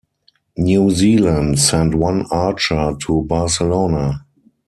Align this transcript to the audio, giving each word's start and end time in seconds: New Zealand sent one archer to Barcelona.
New 0.57 0.89
Zealand 0.89 1.59
sent 1.59 1.93
one 1.93 2.25
archer 2.31 2.95
to 3.01 3.21
Barcelona. 3.21 4.25